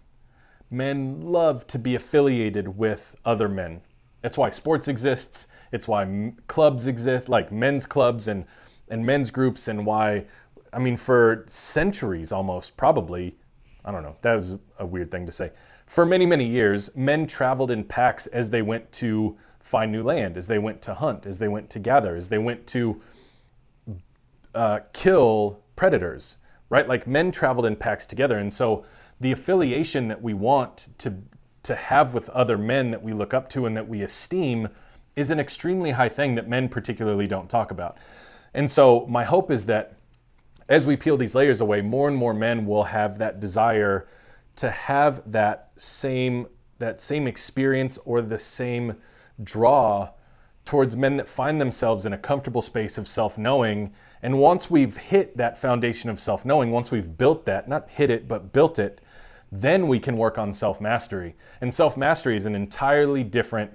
men 0.71 1.21
love 1.21 1.67
to 1.67 1.79
be 1.79 1.95
affiliated 1.95 2.77
with 2.77 3.13
other 3.25 3.49
men. 3.49 3.81
That's 4.21 4.37
why 4.37 4.51
sports 4.51 4.87
exists. 4.87 5.47
It's 5.73 5.87
why 5.87 6.33
clubs 6.47 6.87
exist, 6.87 7.27
like 7.27 7.51
men's 7.51 7.85
clubs 7.85 8.29
and 8.29 8.45
and 8.89 9.05
men's 9.05 9.31
groups, 9.31 9.67
and 9.67 9.85
why, 9.85 10.25
I 10.73 10.79
mean, 10.79 10.97
for 10.97 11.43
centuries 11.47 12.31
almost, 12.31 12.77
probably, 12.77 13.37
I 13.85 13.91
don't 13.91 14.03
know. 14.03 14.15
That 14.21 14.35
was 14.35 14.57
a 14.77 14.85
weird 14.85 15.11
thing 15.11 15.25
to 15.25 15.31
say. 15.31 15.51
For 15.85 16.05
many 16.05 16.25
many 16.25 16.45
years, 16.45 16.95
men 16.95 17.25
traveled 17.27 17.71
in 17.71 17.83
packs 17.83 18.27
as 18.27 18.49
they 18.49 18.61
went 18.61 18.91
to 18.93 19.37
find 19.59 19.91
new 19.91 20.03
land, 20.03 20.37
as 20.37 20.47
they 20.47 20.59
went 20.59 20.81
to 20.83 20.93
hunt, 20.93 21.25
as 21.25 21.39
they 21.39 21.47
went 21.47 21.69
to 21.71 21.79
gather, 21.79 22.15
as 22.15 22.29
they 22.29 22.37
went 22.37 22.67
to 22.67 23.01
uh, 24.53 24.79
kill 24.93 25.61
predators. 25.75 26.37
Right, 26.69 26.87
like 26.87 27.07
men 27.07 27.31
traveled 27.31 27.65
in 27.65 27.75
packs 27.75 28.05
together, 28.05 28.37
and 28.37 28.53
so 28.53 28.85
the 29.19 29.31
affiliation 29.31 30.07
that 30.07 30.21
we 30.21 30.35
want 30.35 30.89
to 30.99 31.15
to 31.63 31.75
have 31.75 32.13
with 32.13 32.29
other 32.29 32.57
men 32.57 32.91
that 32.91 33.03
we 33.03 33.13
look 33.13 33.33
up 33.33 33.49
to 33.49 33.65
and 33.65 33.75
that 33.75 33.87
we 33.87 34.01
esteem 34.01 34.69
is 35.15 35.29
an 35.31 35.39
extremely 35.39 35.91
high 35.91 36.09
thing 36.09 36.35
that 36.35 36.47
men 36.47 36.69
particularly 36.69 37.27
don't 37.27 37.49
talk 37.49 37.71
about. 37.71 37.97
And 38.53 38.69
so 38.69 39.05
my 39.07 39.23
hope 39.23 39.51
is 39.51 39.65
that 39.67 39.97
as 40.67 40.85
we 40.85 40.95
peel 40.95 41.17
these 41.17 41.35
layers 41.35 41.61
away, 41.61 41.81
more 41.81 42.07
and 42.07 42.15
more 42.15 42.33
men 42.33 42.65
will 42.65 42.83
have 42.83 43.17
that 43.17 43.39
desire 43.39 44.07
to 44.57 44.69
have 44.69 45.21
that 45.31 45.71
same 45.75 46.47
that 46.79 47.01
same 47.01 47.27
experience 47.27 47.99
or 48.05 48.21
the 48.21 48.37
same 48.37 48.95
draw 49.43 50.09
towards 50.63 50.95
men 50.95 51.17
that 51.17 51.27
find 51.27 51.59
themselves 51.59 52.05
in 52.05 52.13
a 52.13 52.17
comfortable 52.17 52.61
space 52.61 52.97
of 52.97 53.07
self-knowing. 53.07 53.91
And 54.21 54.39
once 54.39 54.69
we've 54.71 54.95
hit 54.95 55.35
that 55.35 55.57
foundation 55.57 56.09
of 56.09 56.19
self-knowing, 56.19 56.71
once 56.71 56.91
we've 56.91 57.17
built 57.17 57.45
that, 57.47 57.67
not 57.67 57.89
hit 57.89 58.09
it, 58.09 58.27
but 58.27 58.53
built 58.53 58.79
it, 58.79 59.01
then 59.51 59.87
we 59.87 59.99
can 59.99 60.15
work 60.15 60.37
on 60.37 60.53
self 60.53 60.79
mastery. 60.79 61.35
And 61.59 61.73
self 61.73 61.97
mastery 61.97 62.35
is 62.35 62.45
an 62.45 62.55
entirely 62.55 63.23
different 63.23 63.71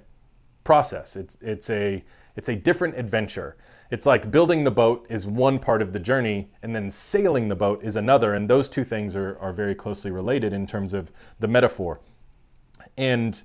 process. 0.63 1.15
It's, 1.15 1.37
it's, 1.41 1.69
a, 1.69 2.03
it's 2.35 2.49
a 2.49 2.55
different 2.55 2.97
adventure. 2.97 3.57
It's 3.91 4.05
like 4.05 4.31
building 4.31 4.63
the 4.63 4.71
boat 4.71 5.05
is 5.09 5.27
one 5.27 5.59
part 5.59 5.81
of 5.81 5.93
the 5.93 5.99
journey, 5.99 6.49
and 6.63 6.75
then 6.75 6.89
sailing 6.89 7.47
the 7.47 7.55
boat 7.55 7.83
is 7.83 7.95
another. 7.95 8.33
And 8.33 8.49
those 8.49 8.67
two 8.67 8.83
things 8.83 9.15
are, 9.15 9.37
are 9.39 9.53
very 9.53 9.75
closely 9.75 10.11
related 10.11 10.53
in 10.53 10.65
terms 10.65 10.93
of 10.93 11.11
the 11.39 11.47
metaphor. 11.47 12.01
And, 12.97 13.41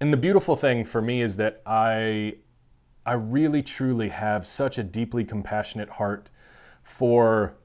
and 0.00 0.12
the 0.12 0.16
beautiful 0.16 0.56
thing 0.56 0.84
for 0.84 1.00
me 1.00 1.22
is 1.22 1.36
that 1.36 1.62
I, 1.64 2.36
I 3.04 3.12
really 3.12 3.62
truly 3.62 4.08
have 4.08 4.46
such 4.46 4.78
a 4.78 4.82
deeply 4.82 5.24
compassionate 5.24 5.90
heart 5.90 6.30
for 6.82 7.56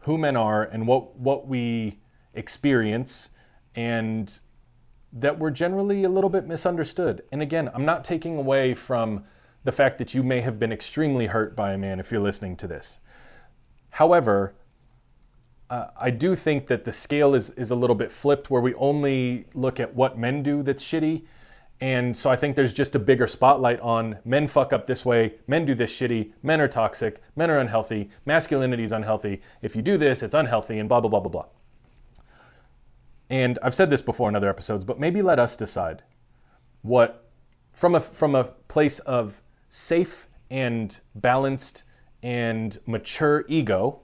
who 0.00 0.18
men 0.18 0.36
are 0.36 0.62
and 0.64 0.86
what, 0.86 1.16
what 1.16 1.46
we 1.46 2.00
experience 2.34 3.30
and 3.74 4.40
that 5.12 5.38
we're 5.38 5.50
generally 5.50 6.04
a 6.04 6.08
little 6.08 6.30
bit 6.30 6.46
misunderstood. 6.46 7.22
And 7.32 7.42
again, 7.42 7.70
I'm 7.74 7.84
not 7.84 8.04
taking 8.04 8.36
away 8.36 8.74
from 8.74 9.24
the 9.64 9.72
fact 9.72 9.98
that 9.98 10.14
you 10.14 10.22
may 10.22 10.40
have 10.40 10.58
been 10.58 10.72
extremely 10.72 11.26
hurt 11.26 11.54
by 11.54 11.72
a 11.72 11.78
man 11.78 12.00
if 12.00 12.10
you're 12.10 12.20
listening 12.20 12.56
to 12.56 12.66
this. 12.66 13.00
However, 13.90 14.54
uh, 15.68 15.88
I 15.96 16.10
do 16.10 16.34
think 16.34 16.66
that 16.66 16.84
the 16.84 16.92
scale 16.92 17.34
is, 17.34 17.50
is 17.50 17.70
a 17.70 17.76
little 17.76 17.94
bit 17.94 18.10
flipped 18.10 18.50
where 18.50 18.60
we 18.60 18.74
only 18.74 19.46
look 19.54 19.78
at 19.78 19.94
what 19.94 20.18
men 20.18 20.42
do 20.42 20.62
that's 20.62 20.82
shitty. 20.82 21.24
And 21.80 22.14
so 22.14 22.28
I 22.28 22.36
think 22.36 22.56
there's 22.56 22.72
just 22.72 22.94
a 22.94 22.98
bigger 22.98 23.26
spotlight 23.26 23.80
on 23.80 24.18
men 24.24 24.46
fuck 24.48 24.72
up 24.72 24.86
this 24.86 25.04
way, 25.04 25.36
men 25.46 25.64
do 25.64 25.74
this 25.74 25.98
shitty, 25.98 26.32
men 26.42 26.60
are 26.60 26.68
toxic, 26.68 27.22
men 27.36 27.50
are 27.50 27.58
unhealthy, 27.58 28.10
masculinity 28.26 28.82
is 28.82 28.92
unhealthy. 28.92 29.40
If 29.62 29.74
you 29.74 29.80
do 29.80 29.96
this, 29.96 30.22
it's 30.22 30.34
unhealthy, 30.34 30.78
and 30.78 30.88
blah, 30.88 31.00
blah, 31.00 31.08
blah, 31.08 31.20
blah, 31.20 31.30
blah. 31.30 31.46
And 33.30 33.58
I've 33.62 33.74
said 33.74 33.88
this 33.88 34.02
before 34.02 34.28
in 34.28 34.34
other 34.34 34.48
episodes, 34.48 34.84
but 34.84 34.98
maybe 34.98 35.22
let 35.22 35.38
us 35.38 35.56
decide 35.56 36.02
what, 36.82 37.30
from 37.72 37.94
a, 37.94 38.00
from 38.00 38.34
a 38.34 38.44
place 38.44 38.98
of 39.00 39.40
safe 39.70 40.28
and 40.50 41.00
balanced 41.14 41.84
and 42.22 42.78
mature 42.86 43.44
ego, 43.48 44.00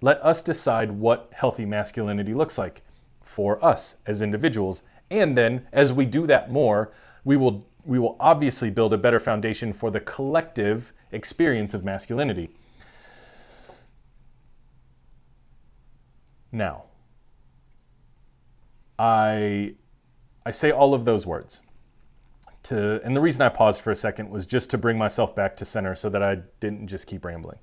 let 0.00 0.20
us 0.24 0.42
decide 0.42 0.90
what 0.90 1.30
healthy 1.32 1.64
masculinity 1.64 2.34
looks 2.34 2.58
like 2.58 2.82
for 3.22 3.64
us 3.64 3.96
as 4.06 4.22
individuals. 4.22 4.82
And 5.10 5.36
then 5.36 5.66
as 5.72 5.92
we 5.92 6.06
do 6.06 6.26
that 6.26 6.50
more, 6.50 6.92
we 7.24 7.36
will 7.36 7.68
we 7.84 7.98
will 7.98 8.16
obviously 8.20 8.68
build 8.68 8.92
a 8.92 8.98
better 8.98 9.18
foundation 9.18 9.72
for 9.72 9.90
the 9.90 10.00
collective 10.00 10.92
experience 11.10 11.72
of 11.72 11.84
masculinity. 11.84 12.50
Now, 16.52 16.84
I, 18.98 19.74
I 20.44 20.50
say 20.50 20.70
all 20.70 20.92
of 20.92 21.06
those 21.06 21.26
words. 21.26 21.62
To, 22.68 23.00
and 23.02 23.16
the 23.16 23.20
reason 23.22 23.40
I 23.40 23.48
paused 23.48 23.80
for 23.80 23.92
a 23.92 23.96
second 23.96 24.28
was 24.28 24.44
just 24.44 24.68
to 24.70 24.78
bring 24.78 24.98
myself 24.98 25.34
back 25.34 25.56
to 25.56 25.64
center 25.64 25.94
so 25.94 26.10
that 26.10 26.22
I 26.22 26.42
didn't 26.60 26.86
just 26.86 27.06
keep 27.06 27.24
rambling. 27.24 27.58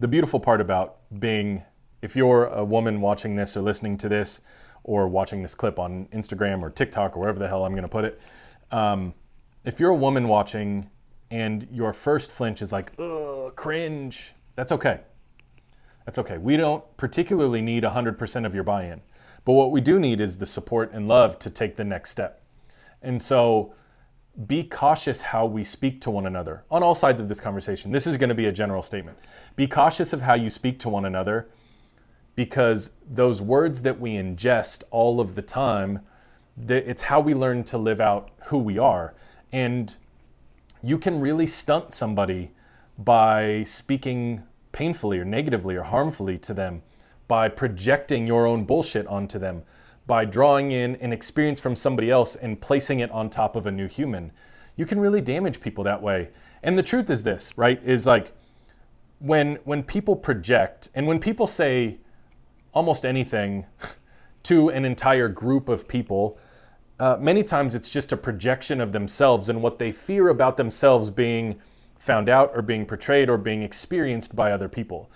The 0.00 0.08
beautiful 0.08 0.40
part 0.40 0.62
about 0.62 0.96
being, 1.20 1.62
if 2.00 2.16
you're 2.16 2.46
a 2.46 2.64
woman 2.64 3.02
watching 3.02 3.36
this 3.36 3.54
or 3.54 3.60
listening 3.60 3.98
to 3.98 4.08
this 4.08 4.40
or 4.82 5.08
watching 5.08 5.42
this 5.42 5.54
clip 5.54 5.78
on 5.78 6.06
Instagram 6.06 6.62
or 6.62 6.70
TikTok 6.70 7.18
or 7.18 7.20
wherever 7.20 7.38
the 7.38 7.48
hell 7.48 7.66
I'm 7.66 7.72
going 7.72 7.82
to 7.82 7.88
put 7.88 8.06
it, 8.06 8.18
um, 8.70 9.12
if 9.66 9.78
you're 9.78 9.90
a 9.90 9.94
woman 9.94 10.26
watching 10.26 10.88
and 11.30 11.68
your 11.70 11.92
first 11.92 12.30
flinch 12.30 12.62
is 12.62 12.72
like, 12.72 12.92
ugh, 12.98 13.54
cringe, 13.56 14.32
that's 14.56 14.72
okay. 14.72 15.00
That's 16.06 16.16
okay. 16.16 16.38
We 16.38 16.56
don't 16.56 16.82
particularly 16.96 17.60
need 17.60 17.82
100% 17.82 18.46
of 18.46 18.54
your 18.54 18.64
buy 18.64 18.84
in, 18.84 19.02
but 19.44 19.52
what 19.52 19.70
we 19.70 19.82
do 19.82 20.00
need 20.00 20.22
is 20.22 20.38
the 20.38 20.46
support 20.46 20.92
and 20.94 21.06
love 21.06 21.38
to 21.40 21.50
take 21.50 21.76
the 21.76 21.84
next 21.84 22.08
step. 22.08 22.40
And 23.04 23.20
so 23.20 23.74
be 24.46 24.64
cautious 24.64 25.20
how 25.22 25.46
we 25.46 25.62
speak 25.62 26.00
to 26.00 26.10
one 26.10 26.26
another 26.26 26.64
on 26.70 26.82
all 26.82 26.94
sides 26.94 27.20
of 27.20 27.28
this 27.28 27.38
conversation. 27.38 27.92
This 27.92 28.06
is 28.06 28.16
going 28.16 28.30
to 28.30 28.34
be 28.34 28.46
a 28.46 28.52
general 28.52 28.82
statement. 28.82 29.16
Be 29.54 29.68
cautious 29.68 30.12
of 30.12 30.22
how 30.22 30.34
you 30.34 30.50
speak 30.50 30.80
to 30.80 30.88
one 30.88 31.04
another 31.04 31.48
because 32.34 32.90
those 33.08 33.40
words 33.40 33.82
that 33.82 34.00
we 34.00 34.14
ingest 34.14 34.82
all 34.90 35.20
of 35.20 35.36
the 35.36 35.42
time, 35.42 36.00
it's 36.68 37.02
how 37.02 37.20
we 37.20 37.32
learn 37.32 37.62
to 37.64 37.78
live 37.78 38.00
out 38.00 38.30
who 38.46 38.58
we 38.58 38.76
are. 38.76 39.14
And 39.52 39.94
you 40.82 40.98
can 40.98 41.20
really 41.20 41.46
stunt 41.46 41.92
somebody 41.92 42.50
by 42.98 43.62
speaking 43.64 44.42
painfully 44.72 45.18
or 45.18 45.24
negatively 45.24 45.76
or 45.76 45.84
harmfully 45.84 46.38
to 46.38 46.52
them 46.52 46.82
by 47.28 47.48
projecting 47.48 48.26
your 48.26 48.46
own 48.46 48.64
bullshit 48.64 49.06
onto 49.06 49.38
them, 49.38 49.62
by 50.06 50.24
drawing 50.24 50.70
in 50.70 50.96
an 50.96 51.12
experience 51.12 51.60
from 51.60 51.74
somebody 51.74 52.10
else 52.10 52.36
and 52.36 52.60
placing 52.60 53.00
it 53.00 53.10
on 53.10 53.30
top 53.30 53.56
of 53.56 53.66
a 53.66 53.70
new 53.70 53.86
human. 53.86 54.32
You 54.76 54.86
can 54.86 55.00
really 55.00 55.20
damage 55.20 55.60
people 55.60 55.84
that 55.84 56.02
way. 56.02 56.28
And 56.62 56.76
the 56.76 56.82
truth 56.82 57.10
is 57.10 57.22
this, 57.22 57.56
right? 57.56 57.80
Is 57.84 58.06
like 58.06 58.32
when 59.18 59.56
when 59.64 59.82
people 59.82 60.16
project 60.16 60.90
and 60.94 61.06
when 61.06 61.20
people 61.20 61.46
say 61.46 61.98
almost 62.72 63.06
anything 63.06 63.66
to 64.42 64.68
an 64.68 64.84
entire 64.84 65.28
group 65.28 65.68
of 65.68 65.88
people, 65.88 66.38
uh, 67.00 67.16
many 67.18 67.42
times 67.42 67.74
it's 67.74 67.90
just 67.90 68.12
a 68.12 68.16
projection 68.16 68.80
of 68.80 68.92
themselves 68.92 69.48
and 69.48 69.62
what 69.62 69.78
they 69.78 69.92
fear 69.92 70.28
about 70.28 70.56
themselves 70.56 71.10
being 71.10 71.58
found 71.98 72.28
out 72.28 72.50
or 72.54 72.62
being 72.62 72.84
portrayed 72.84 73.30
or 73.30 73.38
being 73.38 73.62
experienced 73.62 74.36
by 74.36 74.52
other 74.52 74.68
people. 74.68 75.10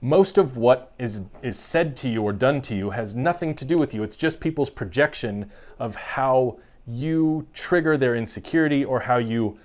Most 0.00 0.38
of 0.38 0.56
what 0.56 0.92
is, 0.98 1.22
is 1.42 1.58
said 1.58 1.96
to 1.96 2.08
you 2.08 2.22
or 2.22 2.32
done 2.32 2.62
to 2.62 2.76
you 2.76 2.90
has 2.90 3.16
nothing 3.16 3.54
to 3.56 3.64
do 3.64 3.78
with 3.78 3.92
you. 3.92 4.04
It's 4.04 4.14
just 4.14 4.38
people's 4.38 4.70
projection 4.70 5.50
of 5.78 5.96
how 5.96 6.60
you 6.86 7.48
trigger 7.52 7.96
their 7.96 8.14
insecurity 8.14 8.84
or 8.84 9.00
how 9.00 9.16
you 9.18 9.58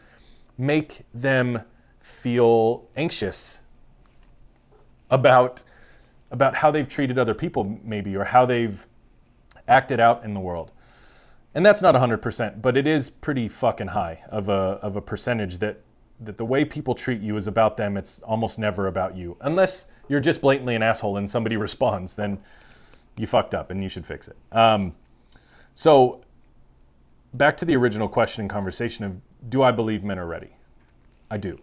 make 0.58 1.04
them 1.14 1.62
feel 2.00 2.88
anxious 2.96 3.62
about, 5.10 5.64
about 6.32 6.56
how 6.56 6.72
they've 6.72 6.90
treated 6.90 7.20
other 7.20 7.36
people, 7.36 7.80
maybe, 7.84 8.16
or 8.18 8.24
how 8.24 8.46
they've 8.46 8.88
acted 9.68 10.00
out 10.00 10.24
in 10.24 10.34
the 10.34 10.40
world. 10.40 10.72
and 11.56 11.64
that's 11.64 11.84
not 11.84 11.94
100%, 11.94 12.62
but 12.62 12.76
it 12.76 12.88
is 12.88 13.12
pretty 13.12 13.48
fucking 13.48 13.88
high 13.88 14.20
of 14.30 14.50
a, 14.50 14.80
of 14.82 14.96
a 14.96 15.02
percentage 15.02 15.60
that, 15.60 15.80
that 16.20 16.40
the 16.40 16.46
way 16.46 16.66
people 16.66 16.96
treat 16.96 17.22
you 17.22 17.38
is 17.38 17.46
about 17.46 17.78
them. 17.78 17.96
It's 17.96 18.20
almost 18.24 18.58
never 18.58 18.88
about 18.88 19.16
you. 19.16 19.38
Unless 19.42 19.86
you're 20.08 20.20
just 20.20 20.42
blatantly 20.42 20.76
an 20.76 20.84
asshole 20.84 21.18
and 21.18 21.30
somebody 21.30 21.58
responds, 21.68 22.16
then 22.16 22.40
you 23.18 23.28
fucked 23.28 23.54
up 23.54 23.72
and 23.72 23.84
you 23.84 23.90
should 23.90 24.06
fix 24.06 24.28
it. 24.28 24.38
Um, 24.52 24.96
so, 25.76 26.22
back 27.34 27.58
to 27.58 27.66
the 27.66 27.76
original 27.76 28.08
question 28.08 28.42
and 28.42 28.50
conversation 28.50 29.06
of 29.06 29.18
do 29.50 29.64
I 29.64 29.72
believe 29.72 30.04
men 30.04 30.20
are 30.20 30.28
ready? 30.28 30.56
I 31.30 31.38
do. 31.38 31.60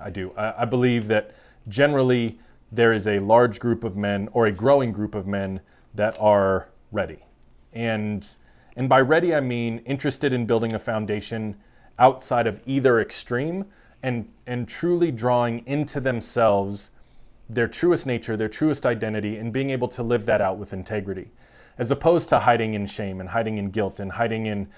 I 0.00 0.10
do. 0.10 0.32
I, 0.36 0.62
I 0.62 0.64
believe 0.64 1.08
that 1.08 1.34
generally 1.68 2.38
there 2.70 2.92
is 2.92 3.06
a 3.06 3.18
large 3.18 3.60
group 3.60 3.84
of 3.84 3.96
men 3.96 4.28
or 4.32 4.46
a 4.46 4.52
growing 4.52 4.92
group 4.92 5.14
of 5.14 5.26
men 5.26 5.60
that 5.94 6.16
are 6.20 6.68
ready. 6.92 7.18
And 7.72 8.26
and 8.76 8.88
by 8.88 9.00
ready 9.00 9.34
I 9.34 9.40
mean 9.40 9.80
interested 9.80 10.32
in 10.32 10.46
building 10.46 10.74
a 10.74 10.78
foundation 10.78 11.56
outside 11.98 12.46
of 12.46 12.60
either 12.66 13.00
extreme 13.00 13.64
and 14.02 14.28
and 14.46 14.68
truly 14.68 15.10
drawing 15.10 15.66
into 15.66 16.00
themselves 16.00 16.90
their 17.48 17.68
truest 17.68 18.06
nature, 18.06 18.36
their 18.36 18.48
truest 18.48 18.84
identity 18.84 19.36
and 19.36 19.52
being 19.52 19.70
able 19.70 19.88
to 19.88 20.02
live 20.02 20.26
that 20.26 20.40
out 20.40 20.58
with 20.58 20.72
integrity 20.72 21.30
as 21.78 21.90
opposed 21.90 22.28
to 22.28 22.40
hiding 22.40 22.74
in 22.74 22.86
shame 22.86 23.20
and 23.20 23.30
hiding 23.30 23.56
in 23.56 23.70
guilt 23.70 24.00
and 24.00 24.12
hiding 24.12 24.46
in 24.46 24.68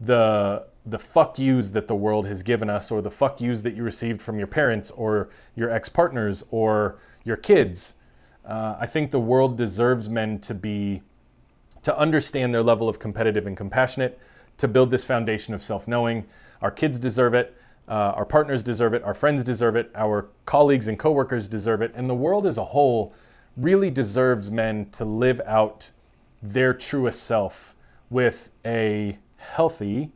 the 0.00 0.66
the 0.84 0.98
fuck 0.98 1.38
yous 1.38 1.70
that 1.70 1.86
the 1.86 1.94
world 1.94 2.26
has 2.26 2.42
given 2.42 2.70
us 2.70 2.90
or 2.90 3.02
the 3.02 3.10
fuck 3.10 3.40
yous 3.40 3.62
that 3.62 3.74
you 3.74 3.82
received 3.82 4.22
from 4.22 4.38
your 4.38 4.46
parents 4.46 4.90
or 4.92 5.28
your 5.54 5.70
ex-partners 5.70 6.42
or 6.50 6.98
your 7.24 7.36
kids. 7.36 7.94
Uh, 8.46 8.76
I 8.80 8.86
think 8.86 9.10
the 9.10 9.20
world 9.20 9.58
deserves 9.58 10.08
men 10.08 10.38
to 10.40 10.54
be 10.54 11.02
to 11.82 11.96
understand 11.98 12.54
their 12.54 12.62
level 12.62 12.88
of 12.88 12.98
competitive 12.98 13.46
and 13.46 13.56
compassionate, 13.56 14.18
to 14.56 14.66
build 14.66 14.90
this 14.90 15.04
foundation 15.04 15.52
of 15.54 15.62
self-knowing. 15.62 16.26
Our 16.62 16.70
kids 16.70 16.98
deserve 16.98 17.34
it. 17.34 17.56
Uh, 17.88 18.12
our 18.16 18.24
partners 18.26 18.62
deserve 18.62 18.92
it. 18.92 19.02
Our 19.02 19.14
friends 19.14 19.42
deserve 19.42 19.74
it. 19.74 19.90
Our 19.94 20.28
colleagues 20.44 20.88
and 20.88 20.98
coworkers 20.98 21.48
deserve 21.48 21.80
it. 21.80 21.92
And 21.94 22.08
the 22.08 22.14
world 22.14 22.46
as 22.46 22.58
a 22.58 22.64
whole 22.64 23.14
really 23.56 23.90
deserves 23.90 24.50
men 24.50 24.90
to 24.90 25.04
live 25.04 25.40
out 25.46 25.90
their 26.42 26.74
truest 26.74 27.22
self 27.22 27.74
with 28.10 28.50
a 28.64 29.18
healthy 29.36 30.10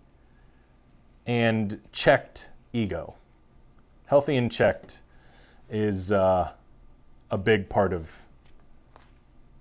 and 1.26 1.80
checked 1.92 2.50
ego. 2.72 3.16
Healthy 4.06 4.36
and 4.36 4.52
checked 4.52 5.02
is 5.70 6.12
uh, 6.12 6.52
a 7.30 7.38
big 7.38 7.68
part 7.68 7.92
of 7.92 8.26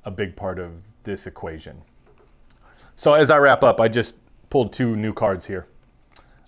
a 0.04 0.12
big 0.12 0.36
part 0.36 0.60
of 0.60 0.84
this 1.04 1.28
equation. 1.28 1.82
So 2.96 3.14
as 3.14 3.30
I 3.30 3.38
wrap 3.38 3.64
up, 3.64 3.80
I 3.80 3.88
just 3.88 4.16
pulled 4.50 4.74
two 4.74 4.96
new 4.96 5.14
cards 5.14 5.46
here. 5.46 5.68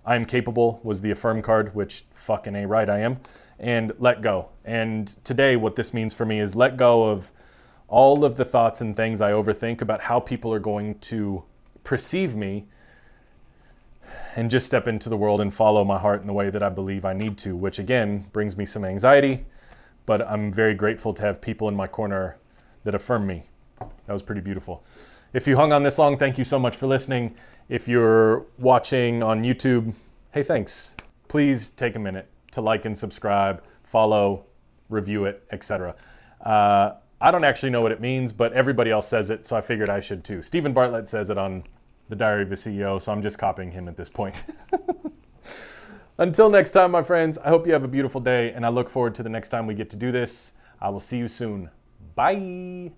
I 0.05 0.15
am 0.15 0.25
capable 0.25 0.79
was 0.83 1.01
the 1.01 1.11
affirm 1.11 1.41
card, 1.41 1.73
which 1.75 2.05
fucking 2.13 2.55
a 2.55 2.67
right 2.67 2.89
I 2.89 2.99
am, 2.99 3.19
and 3.59 3.91
let 3.99 4.21
go. 4.21 4.49
And 4.65 5.07
today, 5.23 5.55
what 5.55 5.75
this 5.75 5.93
means 5.93 6.13
for 6.13 6.25
me 6.25 6.39
is 6.39 6.55
let 6.55 6.77
go 6.77 7.09
of 7.09 7.31
all 7.87 8.25
of 8.25 8.35
the 8.35 8.45
thoughts 8.45 8.81
and 8.81 8.95
things 8.95 9.21
I 9.21 9.31
overthink 9.31 9.81
about 9.81 10.01
how 10.01 10.19
people 10.19 10.53
are 10.53 10.59
going 10.59 10.99
to 10.99 11.43
perceive 11.83 12.35
me 12.35 12.65
and 14.35 14.49
just 14.49 14.65
step 14.65 14.87
into 14.87 15.09
the 15.09 15.17
world 15.17 15.41
and 15.41 15.53
follow 15.53 15.83
my 15.83 15.97
heart 15.97 16.21
in 16.21 16.27
the 16.27 16.33
way 16.33 16.49
that 16.49 16.63
I 16.63 16.69
believe 16.69 17.05
I 17.05 17.13
need 17.13 17.37
to, 17.39 17.55
which 17.55 17.79
again 17.79 18.25
brings 18.33 18.57
me 18.57 18.65
some 18.65 18.83
anxiety, 18.83 19.45
but 20.05 20.21
I'm 20.21 20.51
very 20.51 20.73
grateful 20.73 21.13
to 21.13 21.21
have 21.21 21.39
people 21.39 21.67
in 21.69 21.75
my 21.75 21.87
corner 21.87 22.37
that 22.83 22.95
affirm 22.95 23.27
me. 23.27 23.43
That 23.79 24.13
was 24.13 24.23
pretty 24.23 24.41
beautiful. 24.41 24.83
If 25.33 25.47
you 25.47 25.55
hung 25.55 25.73
on 25.73 25.81
this 25.81 25.97
long, 25.97 26.17
thank 26.17 26.37
you 26.37 26.43
so 26.43 26.59
much 26.59 26.75
for 26.75 26.85
listening. 26.85 27.35
If 27.67 27.87
you're 27.87 28.45
watching 28.59 29.23
on 29.23 29.43
YouTube, 29.43 29.93
hey, 30.31 30.43
thanks. 30.43 30.95
Please 31.27 31.71
take 31.71 31.95
a 31.95 31.99
minute 31.99 32.29
to 32.51 32.61
like 32.61 32.85
and 32.85 32.95
subscribe, 32.95 33.63
follow, 33.83 34.45
review 34.89 35.25
it, 35.25 35.43
etc. 35.51 35.95
Uh, 36.39 36.91
I 37.19 37.31
don't 37.31 37.43
actually 37.43 37.71
know 37.71 37.81
what 37.81 37.91
it 37.91 37.99
means, 37.99 38.31
but 38.31 38.53
everybody 38.53 38.91
else 38.91 39.07
says 39.07 39.31
it, 39.31 39.43
so 39.43 39.55
I 39.55 39.61
figured 39.61 39.89
I 39.89 40.01
should 40.01 40.23
too. 40.23 40.43
Steven 40.43 40.71
Bartlett 40.71 41.07
says 41.07 41.31
it 41.31 41.37
on 41.39 41.63
The 42.09 42.15
Diary 42.15 42.43
of 42.43 42.51
a 42.51 42.55
CEO, 42.55 43.01
so 43.01 43.11
I'm 43.11 43.23
just 43.23 43.39
copying 43.39 43.71
him 43.71 43.87
at 43.87 43.97
this 43.97 44.09
point. 44.09 44.45
Until 46.19 46.51
next 46.51 46.73
time, 46.73 46.91
my 46.91 47.01
friends, 47.01 47.39
I 47.39 47.49
hope 47.49 47.65
you 47.65 47.73
have 47.73 47.83
a 47.83 47.87
beautiful 47.87 48.21
day, 48.21 48.51
and 48.51 48.63
I 48.63 48.69
look 48.69 48.87
forward 48.87 49.15
to 49.15 49.23
the 49.23 49.29
next 49.29 49.49
time 49.49 49.65
we 49.65 49.73
get 49.73 49.89
to 49.91 49.97
do 49.97 50.11
this. 50.11 50.53
I 50.79 50.89
will 50.89 50.99
see 50.99 51.17
you 51.17 51.27
soon. 51.27 51.71
Bye. 52.13 52.91